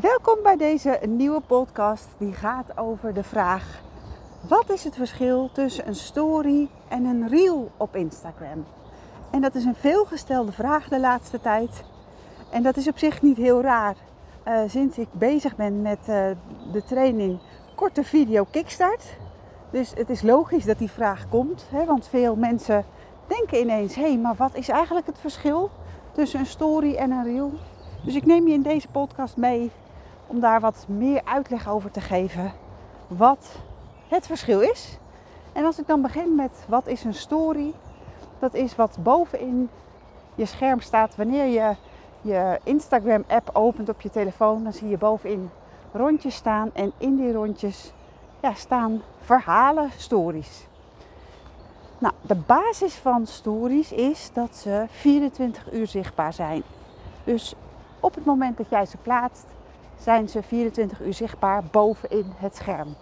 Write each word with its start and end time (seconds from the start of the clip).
Welkom 0.00 0.38
bij 0.42 0.56
deze 0.56 1.00
nieuwe 1.06 1.40
podcast 1.40 2.08
die 2.18 2.32
gaat 2.32 2.78
over 2.78 3.14
de 3.14 3.22
vraag: 3.22 3.80
wat 4.48 4.70
is 4.70 4.84
het 4.84 4.96
verschil 4.96 5.50
tussen 5.52 5.88
een 5.88 5.94
story 5.94 6.68
en 6.88 7.04
een 7.04 7.28
reel 7.28 7.70
op 7.76 7.96
Instagram? 7.96 8.66
En 9.30 9.40
dat 9.40 9.54
is 9.54 9.64
een 9.64 9.74
veelgestelde 9.74 10.52
vraag 10.52 10.88
de 10.88 11.00
laatste 11.00 11.40
tijd. 11.40 11.84
En 12.50 12.62
dat 12.62 12.76
is 12.76 12.88
op 12.88 12.98
zich 12.98 13.22
niet 13.22 13.36
heel 13.36 13.62
raar. 13.62 13.94
Uh, 14.48 14.60
sinds 14.66 14.98
ik 14.98 15.08
bezig 15.12 15.56
ben 15.56 15.82
met 15.82 15.98
uh, 15.98 16.06
de 16.72 16.84
training 16.86 17.38
korte 17.74 18.04
video 18.04 18.46
kickstart. 18.50 19.16
Dus 19.70 19.92
het 19.94 20.10
is 20.10 20.22
logisch 20.22 20.64
dat 20.64 20.78
die 20.78 20.90
vraag 20.90 21.28
komt. 21.28 21.66
Hè, 21.70 21.84
want 21.84 22.08
veel 22.08 22.36
mensen 22.36 22.84
denken 23.26 23.60
ineens: 23.60 23.94
hé, 23.94 24.02
hey, 24.02 24.18
maar 24.18 24.36
wat 24.36 24.54
is 24.54 24.68
eigenlijk 24.68 25.06
het 25.06 25.18
verschil 25.18 25.70
tussen 26.12 26.40
een 26.40 26.46
story 26.46 26.94
en 26.94 27.10
een 27.10 27.24
reel? 27.24 27.52
Dus 28.04 28.14
ik 28.14 28.26
neem 28.26 28.46
je 28.48 28.54
in 28.54 28.62
deze 28.62 28.88
podcast 28.88 29.36
mee 29.36 29.70
om 30.28 30.40
daar 30.40 30.60
wat 30.60 30.84
meer 30.88 31.20
uitleg 31.24 31.68
over 31.68 31.90
te 31.90 32.00
geven. 32.00 32.52
Wat 33.06 33.56
het 34.08 34.26
verschil 34.26 34.60
is. 34.60 34.98
En 35.52 35.64
als 35.64 35.78
ik 35.78 35.86
dan 35.86 36.02
begin 36.02 36.34
met 36.34 36.64
wat 36.68 36.86
is 36.86 37.04
een 37.04 37.14
story? 37.14 37.74
Dat 38.38 38.54
is 38.54 38.76
wat 38.76 38.98
bovenin 39.02 39.70
je 40.34 40.46
scherm 40.46 40.80
staat 40.80 41.16
wanneer 41.16 41.44
je 41.44 41.76
je 42.20 42.60
Instagram 42.64 43.24
app 43.26 43.50
opent 43.52 43.88
op 43.88 44.00
je 44.00 44.10
telefoon. 44.10 44.62
Dan 44.62 44.72
zie 44.72 44.88
je 44.88 44.98
bovenin 44.98 45.50
rondjes 45.92 46.34
staan 46.34 46.70
en 46.74 46.92
in 46.98 47.16
die 47.16 47.32
rondjes 47.32 47.92
ja, 48.40 48.54
staan 48.54 49.02
verhalen, 49.20 49.90
stories. 49.96 50.66
Nou, 51.98 52.14
de 52.20 52.34
basis 52.34 52.94
van 52.94 53.26
stories 53.26 53.92
is 53.92 54.30
dat 54.32 54.56
ze 54.56 54.84
24 54.88 55.72
uur 55.72 55.86
zichtbaar 55.86 56.32
zijn. 56.32 56.62
Dus 57.24 57.54
op 58.00 58.14
het 58.14 58.24
moment 58.24 58.56
dat 58.56 58.68
jij 58.68 58.86
ze 58.86 58.96
plaatst, 58.96 59.46
zijn 59.98 60.28
ze 60.28 60.42
24 60.42 61.00
uur 61.00 61.14
zichtbaar 61.14 61.64
bovenin 61.70 62.32
het 62.36 62.56
scherm. 62.56 62.94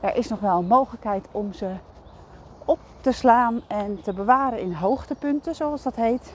Er 0.00 0.16
is 0.16 0.28
nog 0.28 0.40
wel 0.40 0.58
een 0.58 0.66
mogelijkheid 0.66 1.26
om 1.30 1.52
ze 1.52 1.74
op 2.64 2.78
te 3.00 3.12
slaan 3.12 3.60
en 3.66 4.02
te 4.02 4.12
bewaren 4.12 4.60
in 4.60 4.72
hoogtepunten, 4.72 5.54
zoals 5.54 5.82
dat 5.82 5.96
heet. 5.96 6.34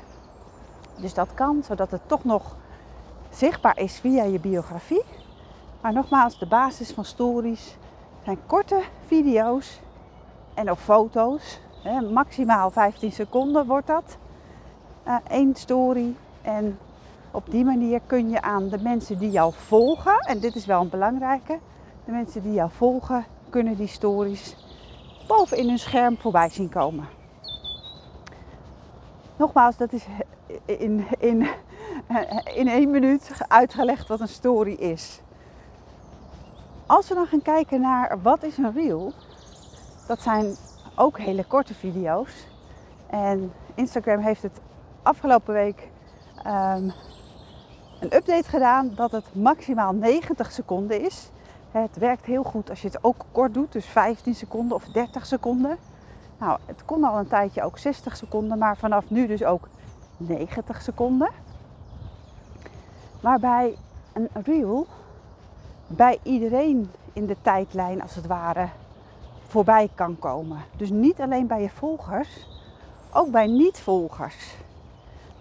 Dus 0.96 1.14
dat 1.14 1.34
kan, 1.34 1.64
zodat 1.64 1.92
het 1.92 2.02
toch 2.08 2.24
nog 2.24 2.56
zichtbaar 3.30 3.80
is 3.80 4.00
via 4.00 4.24
je 4.24 4.40
biografie. 4.40 5.04
Maar 5.82 5.94
nogmaals, 5.94 6.40
de 6.40 6.46
basis 6.46 6.92
van 6.92 7.06
stories 7.06 7.78
zijn 8.24 8.38
korte 8.46 8.82
video's 9.06 9.80
en 10.54 10.70
ook 10.70 10.78
foto's. 10.78 11.60
maximaal 12.12 12.72
15 12.72 13.12
seconden 13.12 13.66
wordt 13.66 13.88
dat. 13.88 14.18
Eén 15.28 15.56
story. 15.56 16.16
En 16.42 16.80
op 17.38 17.52
die 17.52 17.66
manier 17.66 18.00
kun 18.06 18.30
je 18.30 18.42
aan 18.42 18.70
de 18.70 18.78
mensen 18.78 19.18
die 19.18 19.32
jou 19.32 19.54
volgen, 19.54 20.20
en 20.20 20.40
dit 20.40 20.56
is 20.56 20.66
wel 20.66 20.82
een 20.82 20.90
belangrijke, 20.90 21.60
de 22.06 22.12
mensen 22.12 22.42
die 22.42 22.54
jou 22.54 22.70
volgen 22.72 23.26
kunnen 23.50 23.76
die 23.76 23.88
stories 23.88 24.56
boven 25.28 25.58
in 25.58 25.68
hun 25.68 25.80
scherm 25.80 26.18
voorbij 26.18 26.50
zien 26.50 26.70
komen. 26.70 27.08
Nogmaals, 29.36 29.78
dat 29.78 29.94
is 29.94 30.06
in, 30.66 31.06
in, 31.20 31.48
in 32.54 32.68
één 32.68 32.90
minuut 32.90 33.32
uitgelegd 33.48 34.08
wat 34.08 34.20
een 34.20 34.28
story 34.28 34.74
is. 34.74 35.22
Als 36.86 37.08
we 37.08 37.16
dan 37.16 37.28
gaan 37.28 37.42
kijken 37.42 37.82
naar 37.82 38.22
wat 38.22 38.44
is 38.44 38.58
een 38.58 38.74
reel, 38.74 39.14
dat 40.06 40.22
zijn 40.22 40.56
ook 40.96 41.18
hele 41.20 41.46
korte 41.46 41.74
video's. 41.74 42.48
En 43.10 43.54
Instagram 43.76 44.20
heeft 44.20 44.42
het 44.42 44.60
afgelopen 45.04 45.54
week 45.54 45.90
um, 46.46 46.94
een 48.00 48.16
update 48.16 48.50
gedaan 48.50 48.92
dat 48.96 49.12
het 49.12 49.36
maximaal 49.36 49.94
90 49.94 50.52
seconden 50.52 51.02
is. 51.02 51.30
Het 51.72 51.98
werkt 51.98 52.26
heel 52.26 52.44
goed 52.44 52.70
als 52.70 52.82
je 52.82 52.88
het 52.88 53.04
ook 53.04 53.26
kort 53.32 53.54
doet, 53.54 53.72
dus 53.72 53.86
15 53.86 54.36
seconden 54.36 54.78
of 54.78 54.84
30 54.84 55.26
seconden. 55.26 55.78
Nou, 56.38 56.60
het 56.66 56.86
kon 56.86 57.04
al 57.04 57.18
een 57.18 57.28
tijdje 57.28 57.64
ook 57.64 57.78
60 57.78 58.18
seconden, 58.18 58.58
maar 58.58 58.78
vanaf 58.78 59.10
nu 59.10 59.28
dus 59.28 59.44
ook 59.44 59.68
90 60.18 60.82
seconden. 60.82 61.30
Waarbij 63.22 63.78
een 64.14 64.30
reel 64.44 64.88
bij 65.88 66.20
iedereen 66.24 66.92
in 67.14 67.26
de 67.26 67.36
tijdlijn 67.42 68.02
als 68.02 68.16
het 68.16 68.28
ware 68.28 68.70
voorbij 69.48 69.90
kan 69.96 70.20
komen. 70.20 70.58
Dus 70.76 70.90
niet 70.90 71.22
alleen 71.22 71.48
bij 71.48 71.62
je 71.62 71.70
volgers, 71.70 72.48
ook 73.14 73.32
bij 73.32 73.48
niet-volgers. 73.48 74.56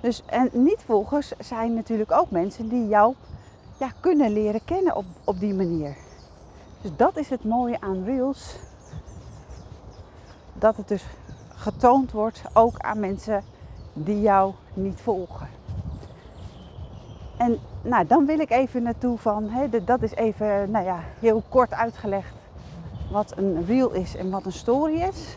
Dus, 0.01 0.23
en 0.27 0.51
niet-volgers 0.53 1.33
zijn 1.39 1.75
natuurlijk 1.75 2.13
ook 2.13 2.31
mensen 2.31 2.69
die 2.69 2.89
jou 2.89 3.15
ja, 3.79 3.91
kunnen 4.01 4.33
leren 4.33 4.65
kennen 4.65 4.97
op, 4.97 5.05
op 5.25 5.41
die 5.41 5.55
manier. 5.55 5.97
Dus 6.81 6.91
dat 6.97 7.17
is 7.17 7.31
het 7.31 7.45
mooie 7.45 7.81
aan 7.81 8.05
Reels. 8.05 8.57
Dat 10.53 10.77
het 10.77 10.89
dus 10.89 11.05
getoond 11.49 12.13
wordt 12.13 12.43
ook 12.53 12.79
aan 12.79 13.01
mensen 13.01 13.45
die 13.93 14.21
jou 14.21 14.53
niet 14.75 15.01
volgen. 15.01 15.49
En 17.37 17.59
nou, 17.83 18.07
dan 18.07 18.27
wil 18.27 18.39
ik 18.39 18.51
even 18.51 18.83
naartoe 18.83 19.19
van, 19.19 19.51
dat 19.85 20.03
is 20.03 20.15
even 20.15 20.71
nou 20.71 20.85
ja, 20.85 21.01
heel 21.21 21.43
kort 21.49 21.73
uitgelegd 21.73 22.35
wat 23.11 23.37
een 23.37 23.65
reel 23.67 23.93
is 23.93 24.17
en 24.17 24.31
wat 24.31 24.45
een 24.45 24.53
story 24.53 25.01
is. 25.01 25.37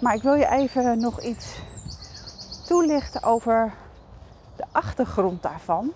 Maar 0.00 0.14
ik 0.14 0.22
wil 0.22 0.34
je 0.34 0.50
even 0.50 1.00
nog 1.00 1.22
iets 1.22 1.62
toelichten 2.70 3.22
over 3.22 3.72
de 4.56 4.64
achtergrond 4.72 5.42
daarvan. 5.42 5.92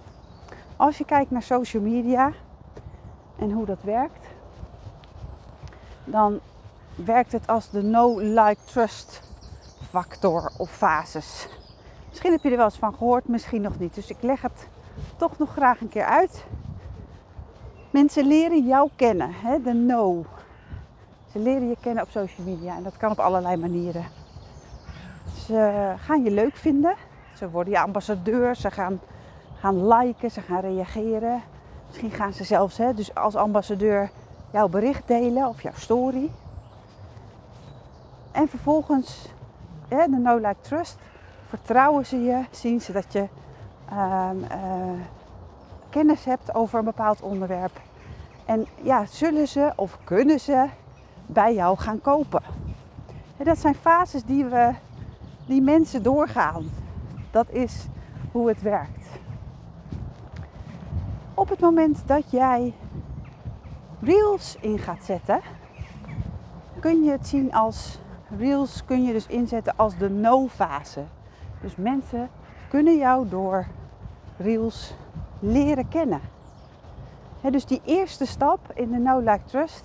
Als 0.77 0.99
je 0.99 1.05
kijkt 1.05 1.31
naar 1.31 1.43
social 1.43 1.83
media 1.83 2.33
en 3.39 3.51
hoe 3.51 3.67
dat 3.67 3.83
werkt, 3.83 4.27
dan 6.05 6.41
werkt 6.95 7.33
het 7.33 7.47
als 7.47 7.71
de 7.71 7.83
no-like-trust 7.83 9.23
factor 9.91 10.53
of 10.59 10.71
fases. 10.71 11.49
Misschien 12.09 12.33
heb 12.33 12.43
je 12.43 12.51
er 12.51 12.57
wel 12.57 12.65
eens 12.65 12.79
van 12.79 12.95
gehoord, 12.95 13.29
misschien 13.29 13.63
nog 13.63 13.79
niet. 13.79 13.95
Dus 13.95 14.11
ik 14.11 14.23
leg 14.23 14.43
het 14.43 14.69
toch 15.17 15.39
nog 15.39 15.53
graag 15.53 15.81
een 15.81 15.89
keer 15.89 16.07
uit. 16.07 16.45
Mensen 17.91 18.27
leren 18.27 18.67
jou 18.67 18.91
kennen, 18.97 19.31
hè? 19.33 19.63
de 19.63 19.73
no. 19.73 20.25
Ze 21.33 21.39
leren 21.39 21.69
je 21.69 21.77
kennen 21.81 22.03
op 22.03 22.11
social 22.11 22.47
media 22.47 22.77
en 22.77 22.83
dat 22.83 22.97
kan 22.97 23.11
op 23.11 23.19
allerlei 23.19 23.57
manieren. 23.57 24.24
Ze 25.47 25.93
gaan 25.97 26.23
je 26.23 26.31
leuk 26.31 26.57
vinden. 26.57 26.95
Ze 27.35 27.51
worden 27.51 27.73
je 27.73 27.81
ambassadeur. 27.81 28.57
Ze 28.57 28.71
gaan, 28.71 29.01
gaan 29.55 29.89
liken. 29.89 30.31
Ze 30.31 30.41
gaan 30.41 30.61
reageren. 30.61 31.43
Misschien 31.87 32.11
gaan 32.11 32.33
ze 32.33 32.45
zelfs 32.45 32.77
hè, 32.77 32.95
dus 32.95 33.15
als 33.15 33.35
ambassadeur 33.35 34.11
jouw 34.51 34.69
bericht 34.69 35.09
delen 35.09 35.49
of 35.49 35.63
jouw 35.63 35.73
story. 35.75 36.31
En 38.33 38.49
vervolgens, 38.49 39.29
hè, 39.89 40.07
de 40.07 40.17
No 40.17 40.37
Like 40.37 40.61
Trust, 40.61 40.99
vertrouwen 41.49 42.07
ze 42.07 42.23
je. 42.23 42.45
Zien 42.51 42.81
ze 42.81 42.93
dat 42.93 43.13
je 43.13 43.29
ehm, 43.89 44.43
eh, 44.49 45.01
kennis 45.91 46.25
hebt 46.25 46.55
over 46.55 46.79
een 46.79 46.85
bepaald 46.85 47.21
onderwerp. 47.23 47.81
En 48.45 48.67
ja, 48.83 49.07
zullen 49.07 49.49
ze 49.49 49.73
of 49.77 49.99
kunnen 50.05 50.41
ze 50.41 50.67
bij 51.27 51.55
jou 51.55 51.77
gaan 51.79 52.01
kopen? 52.01 52.43
En 53.37 53.45
dat 53.45 53.59
zijn 53.59 53.75
fases 53.75 54.25
die 54.25 54.45
we 54.45 54.73
die 55.47 55.63
mensen 55.63 56.03
doorgaan. 56.03 56.65
Dat 57.31 57.51
is 57.51 57.87
hoe 58.33 58.49
het 58.49 58.63
werkt. 58.63 59.09
Op 61.35 61.49
het 61.49 61.61
moment 61.61 62.03
dat 62.07 62.31
jij 62.31 62.75
reels 64.01 64.57
in 64.61 64.79
gaat 64.79 65.05
zetten, 65.05 65.41
kun 66.81 67.05
je 67.05 67.11
het 67.11 67.27
zien 67.27 67.53
als 67.53 67.99
reels 68.39 68.85
kun 68.85 69.05
je 69.05 69.13
dus 69.13 69.27
inzetten 69.27 69.77
als 69.77 69.97
de 69.97 70.11
no-fase. 70.11 71.05
Dus 71.61 71.77
mensen 71.77 72.31
kunnen 72.69 72.97
jou 72.97 73.29
door 73.29 73.67
reels 74.37 74.95
leren 75.39 75.89
kennen. 75.89 76.21
dus 77.51 77.67
die 77.67 77.81
eerste 77.85 78.27
stap 78.27 78.73
in 78.75 78.91
de 78.91 78.99
No 78.99 79.19
Like 79.19 79.45
Trust, 79.45 79.85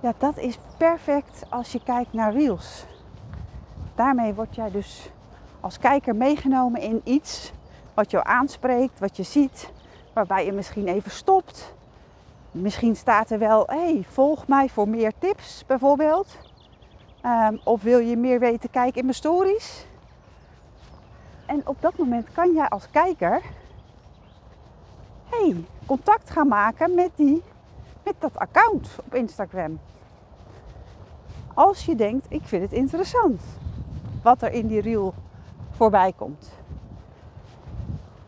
ja, 0.00 0.12
dat 0.18 0.36
is 0.36 0.58
perfect 0.76 1.46
als 1.50 1.72
je 1.72 1.82
kijkt 1.82 2.12
naar 2.12 2.32
reels 2.32 2.86
daarmee 3.96 4.34
word 4.34 4.54
jij 4.54 4.70
dus 4.70 5.10
als 5.60 5.78
kijker 5.78 6.16
meegenomen 6.16 6.80
in 6.80 7.00
iets 7.04 7.52
wat 7.94 8.10
jou 8.10 8.24
aanspreekt, 8.26 8.98
wat 8.98 9.16
je 9.16 9.22
ziet, 9.22 9.70
waarbij 10.12 10.44
je 10.44 10.52
misschien 10.52 10.86
even 10.88 11.10
stopt. 11.10 11.74
Misschien 12.50 12.96
staat 12.96 13.30
er 13.30 13.38
wel, 13.38 13.66
hey, 13.66 14.04
volg 14.08 14.46
mij 14.46 14.68
voor 14.68 14.88
meer 14.88 15.12
tips 15.18 15.64
bijvoorbeeld. 15.66 16.38
Um, 17.24 17.60
of 17.64 17.82
wil 17.82 17.98
je 17.98 18.16
meer 18.16 18.38
weten, 18.38 18.70
kijk 18.70 18.96
in 18.96 19.02
mijn 19.02 19.16
stories. 19.16 19.86
En 21.46 21.66
op 21.66 21.76
dat 21.80 21.96
moment 21.96 22.32
kan 22.32 22.52
jij 22.52 22.68
als 22.68 22.90
kijker 22.90 23.42
hey, 25.28 25.64
contact 25.86 26.30
gaan 26.30 26.48
maken 26.48 26.94
met, 26.94 27.10
die, 27.14 27.42
met 28.04 28.14
dat 28.18 28.38
account 28.38 28.88
op 29.04 29.14
Instagram. 29.14 29.80
Als 31.54 31.84
je 31.84 31.94
denkt, 31.94 32.26
ik 32.28 32.42
vind 32.44 32.62
het 32.62 32.72
interessant 32.72 33.42
wat 34.26 34.42
er 34.42 34.52
in 34.52 34.66
die 34.66 34.80
reel 34.80 35.14
voorbij 35.70 36.12
komt. 36.16 36.50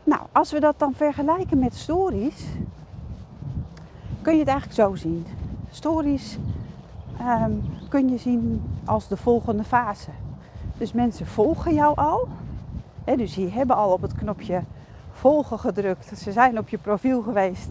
Nou, 0.04 0.20
als 0.32 0.52
we 0.52 0.60
dat 0.60 0.78
dan 0.78 0.94
vergelijken 0.94 1.58
met 1.58 1.74
stories, 1.74 2.46
kun 4.22 4.32
je 4.32 4.38
het 4.38 4.48
eigenlijk 4.48 4.80
zo 4.80 4.94
zien. 4.94 5.26
Stories 5.70 6.38
ehm, 7.18 7.52
kun 7.88 8.08
je 8.08 8.18
zien 8.18 8.62
als 8.84 9.08
de 9.08 9.16
volgende 9.16 9.64
fase. 9.64 10.10
Dus 10.76 10.92
mensen 10.92 11.26
volgen 11.26 11.74
jou 11.74 11.96
al. 11.96 12.28
Hè, 13.04 13.16
dus 13.16 13.34
die 13.34 13.50
hebben 13.50 13.76
al 13.76 13.92
op 13.92 14.02
het 14.02 14.14
knopje 14.14 14.62
volgen 15.12 15.58
gedrukt. 15.58 16.18
Ze 16.18 16.32
zijn 16.32 16.58
op 16.58 16.68
je 16.68 16.78
profiel 16.78 17.22
geweest. 17.22 17.70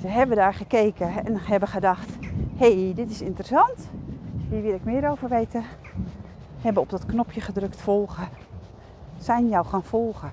Ze 0.00 0.06
hebben 0.06 0.36
daar 0.36 0.54
gekeken 0.54 1.26
en 1.26 1.36
hebben 1.36 1.68
gedacht: 1.68 2.10
hey, 2.56 2.92
dit 2.94 3.10
is 3.10 3.22
interessant. 3.22 3.88
Hier 4.50 4.62
wil 4.62 4.74
ik 4.74 4.84
meer 4.84 5.10
over 5.10 5.28
weten. 5.28 5.64
Hebben 6.62 6.82
op 6.82 6.90
dat 6.90 7.06
knopje 7.06 7.40
gedrukt 7.40 7.80
volgen. 7.80 8.28
Zijn 9.18 9.48
jou 9.48 9.66
gaan 9.66 9.82
volgen. 9.82 10.32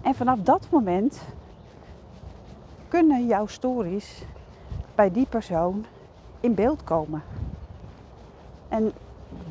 En 0.00 0.14
vanaf 0.14 0.38
dat 0.38 0.66
moment 0.70 1.20
kunnen 2.88 3.26
jouw 3.26 3.46
stories 3.46 4.24
bij 4.94 5.10
die 5.10 5.26
persoon 5.26 5.84
in 6.40 6.54
beeld 6.54 6.84
komen. 6.84 7.22
En 8.68 8.92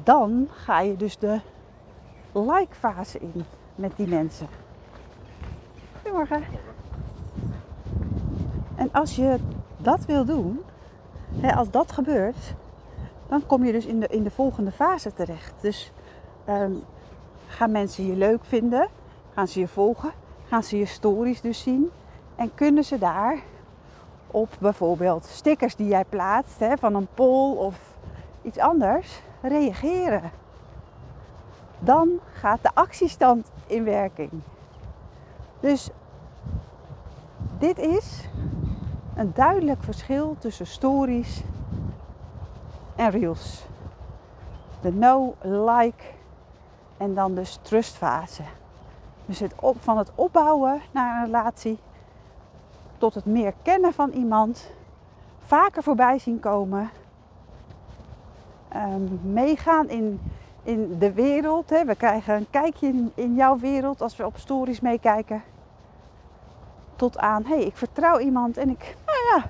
dan 0.04 0.48
ga 0.52 0.80
je 0.80 0.96
dus 0.96 1.18
de 1.18 1.40
like-fase 2.32 3.20
in 3.20 3.44
met 3.76 3.92
die 3.96 4.08
mensen. 4.08 4.48
Goedemorgen. 6.02 6.44
En 8.76 8.92
als 8.92 9.16
je 9.16 9.40
dat 9.78 10.06
wil 10.06 10.26
doen, 10.26 10.60
als 11.56 11.70
dat 11.70 11.92
gebeurt, 11.92 12.54
dan 13.30 13.46
kom 13.46 13.66
je 13.66 13.72
dus 13.72 13.86
in 13.86 14.00
de, 14.00 14.08
in 14.08 14.24
de 14.24 14.32
volgende 14.32 14.72
fase 14.72 15.14
terecht. 15.14 15.54
Dus 15.62 15.92
ehm, 16.46 16.74
gaan 17.48 17.72
mensen 17.72 18.06
je 18.06 18.16
leuk 18.16 18.46
vinden, 18.46 18.88
gaan 19.34 19.48
ze 19.48 19.60
je 19.60 19.68
volgen, 19.68 20.12
gaan 20.48 20.64
ze 20.64 20.78
je 20.78 20.86
stories 20.86 21.42
dus 21.42 21.62
zien 21.62 21.92
en 22.36 22.52
kunnen 22.56 22.84
ze 22.84 22.98
daar 22.98 23.40
op 24.28 24.50
bijvoorbeeld 24.60 25.26
stickers 25.26 25.76
die 25.76 25.88
jij 25.88 26.06
plaatst 26.06 26.60
hè, 26.60 26.78
van 26.78 26.96
een 26.96 27.08
poll 27.14 27.58
of 27.58 27.98
iets 28.42 28.58
anders 28.58 29.22
reageren. 29.42 30.32
Dan 31.80 32.10
gaat 32.34 32.62
de 32.62 32.70
actiestand 32.74 33.52
in 33.68 33.84
werking. 33.84 34.30
Dus 35.60 35.90
dit 37.60 37.78
is 37.78 38.30
een 39.16 39.32
duidelijk 39.34 39.84
verschil 39.84 40.36
tussen 40.40 40.68
stories 40.68 41.44
en 43.00 43.10
reels. 43.10 43.66
De 44.82 44.94
no, 44.94 45.36
like 45.42 46.04
en 46.98 47.14
dan 47.14 47.36
dus 47.36 47.60
trustfase. 47.62 48.44
Dus 49.26 49.40
het 49.40 49.54
op, 49.60 49.76
van 49.82 49.98
het 49.98 50.12
opbouwen 50.16 50.82
naar 50.92 51.18
een 51.18 51.26
relatie 51.26 51.80
tot 52.98 53.14
het 53.14 53.26
meer 53.26 53.54
kennen 53.62 53.94
van 53.94 54.10
iemand, 54.10 54.72
vaker 55.46 55.84
voorbij 55.84 56.20
zien 56.20 56.40
komen, 56.40 56.90
um, 58.76 59.20
meegaan 59.24 59.90
in, 59.90 60.22
in 60.64 60.98
de 60.98 61.14
wereld. 61.14 61.70
Hè. 61.70 61.86
We 61.86 61.96
krijgen 61.96 62.36
een 62.36 62.50
kijkje 62.50 62.88
in, 62.88 63.12
in 63.16 63.36
jouw 63.36 63.58
wereld 63.58 64.02
als 64.02 64.16
we 64.16 64.26
op 64.26 64.38
stories 64.38 64.80
meekijken. 64.80 65.44
Tot 66.96 67.18
aan, 67.18 67.44
hé, 67.44 67.56
hey, 67.56 67.64
ik 67.64 67.78
vertrouw 67.78 68.20
iemand 68.20 68.58
en 68.58 68.70
ik, 68.70 68.96
nou 69.06 69.18
ja, 69.18 69.50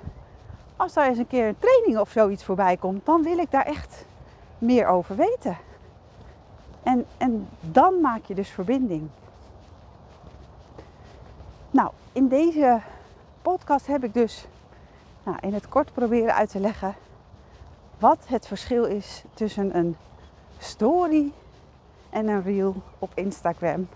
als 0.79 0.93
daar 0.93 1.07
eens 1.07 1.17
een 1.17 1.27
keer 1.27 1.47
een 1.47 1.59
training 1.59 1.97
of 1.97 2.11
zoiets 2.11 2.43
voorbij 2.43 2.77
komt, 2.77 3.05
dan 3.05 3.23
wil 3.23 3.37
ik 3.37 3.51
daar 3.51 3.65
echt 3.65 4.05
meer 4.57 4.87
over 4.87 5.15
weten. 5.15 5.57
En, 6.83 7.05
en 7.17 7.49
dan 7.61 8.01
maak 8.01 8.23
je 8.25 8.35
dus 8.35 8.49
verbinding. 8.49 9.09
Nou, 11.71 11.91
in 12.11 12.27
deze 12.27 12.81
podcast 13.41 13.87
heb 13.87 14.03
ik 14.03 14.13
dus 14.13 14.47
nou, 15.23 15.37
in 15.41 15.53
het 15.53 15.69
kort 15.69 15.93
proberen 15.93 16.35
uit 16.35 16.49
te 16.49 16.59
leggen 16.59 16.95
wat 17.97 18.25
het 18.27 18.47
verschil 18.47 18.83
is 18.83 19.23
tussen 19.33 19.77
een 19.77 19.97
story 20.57 21.31
en 22.09 22.27
een 22.27 22.43
reel 22.43 22.75
op 22.99 23.11
Instagram. 23.13 23.87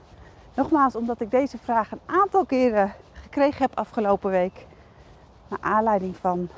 Nogmaals, 0.54 0.96
omdat 0.96 1.22
ik 1.22 1.32
deze 1.32 1.58
vraag 1.58 1.92
een 1.92 2.02
aantal 2.06 2.46
keren 2.46 2.94
gekregen 3.12 3.62
heb 3.62 3.78
afgelopen 3.78 4.32
week. 4.32 4.66
Naar 5.48 5.60
aanleiding 5.62 6.16
van 6.16 6.50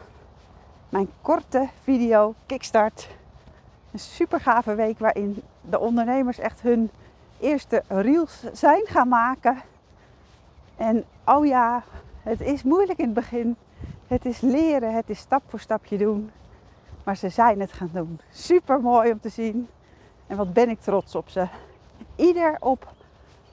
mijn 0.96 1.10
korte 1.22 1.68
video 1.84 2.34
Kickstart. 2.46 3.08
Een 3.92 4.00
super 4.00 4.40
gave 4.40 4.76
week 4.76 5.00
waarin 5.00 5.42
de 5.62 5.80
ondernemers 5.80 6.40
echt 6.40 6.62
hun 6.62 6.90
eerste 7.40 7.84
reels 7.88 8.44
zijn 8.54 8.82
gaan 8.86 9.08
maken. 9.08 9.62
En 10.76 11.04
oh 11.26 11.46
ja, 11.46 11.84
het 12.22 12.42
is 12.42 12.64
moeilijk 12.64 13.00
in 13.00 13.06
het 13.06 13.14
begin. 13.14 13.56
Het 14.08 14.26
is 14.26 14.40
leren, 14.40 14.94
het 14.94 15.10
is 15.10 15.20
stap 15.20 15.42
voor 15.48 15.60
stapje 15.60 15.98
doen. 15.98 16.32
Maar 17.04 17.18
ze 17.18 17.30
zijn 17.30 17.60
het 17.60 17.72
gaan 17.72 17.90
doen. 17.94 18.20
Super 18.32 18.82
mooi 18.82 19.12
om 19.12 19.20
te 19.20 19.30
zien. 19.30 19.68
En 20.28 20.38
wat 20.38 20.54
ben 20.54 20.70
ik 20.70 20.82
trots 20.82 21.16
op 21.16 21.30
ze. 21.30 21.48
Ieder 22.16 22.58
op 22.60 22.94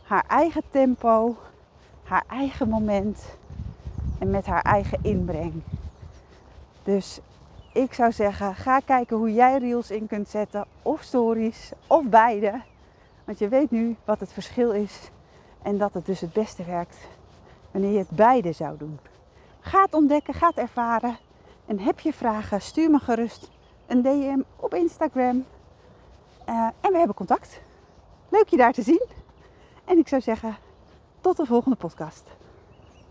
haar 0.03 0.25
eigen 0.29 0.62
tempo, 0.71 1.37
haar 2.05 2.25
eigen 2.29 2.69
moment 2.69 3.25
en 4.19 4.31
met 4.31 4.47
haar 4.47 4.62
eigen 4.62 4.99
inbreng. 5.03 5.62
Dus 6.83 7.21
ik 7.73 7.95
zou 7.95 8.13
zeggen, 8.13 8.55
ga 8.55 8.81
kijken 8.81 9.17
hoe 9.17 9.33
jij 9.33 9.59
reels 9.59 9.91
in 9.91 10.07
kunt 10.07 10.29
zetten, 10.29 10.65
of 10.83 11.03
stories, 11.03 11.73
of 11.87 12.05
beide. 12.05 12.61
Want 13.25 13.39
je 13.39 13.49
weet 13.49 13.71
nu 13.71 13.97
wat 14.05 14.21
het 14.21 14.33
verschil 14.33 14.71
is 14.71 15.11
en 15.63 15.79
dat 15.79 15.95
het 15.95 16.07
dus 16.07 16.21
het 16.21 16.33
beste 16.33 16.65
werkt 16.65 16.97
wanneer 17.71 17.93
je 17.93 17.99
het 17.99 18.11
beide 18.11 18.53
zou 18.53 18.77
doen. 18.77 18.99
Ga 19.61 19.83
het 19.83 19.95
ontdekken, 19.95 20.35
ga 20.35 20.47
het 20.47 20.57
ervaren. 20.57 21.17
En 21.67 21.79
heb 21.79 22.01
je 22.01 22.13
vragen, 22.13 22.61
stuur 22.61 22.91
me 22.91 22.99
gerust 22.99 23.51
een 23.87 24.03
DM 24.03 24.41
op 24.57 24.75
Instagram. 24.75 25.45
Uh, 26.49 26.69
en 26.81 26.93
we 26.93 26.99
hebben 26.99 27.17
contact. 27.17 27.61
Leuk 28.29 28.49
je 28.49 28.57
daar 28.57 28.73
te 28.73 28.83
zien. 28.83 29.07
En 29.85 29.99
ik 29.99 30.09
zou 30.09 30.23
zeggen, 30.23 30.57
tot 31.21 31.37
de 31.37 31.47
volgende 31.47 31.77
podcast. 31.77 32.25